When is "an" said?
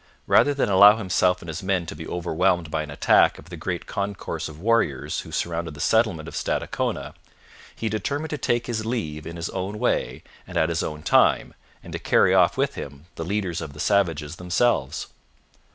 2.81-2.89